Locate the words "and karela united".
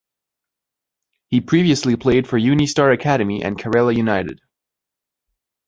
3.43-4.41